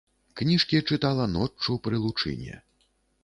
Кніжкі 0.39 0.79
чытала 0.95 1.27
ноччу 1.35 1.77
пры 1.87 2.01
лучыне. 2.05 2.57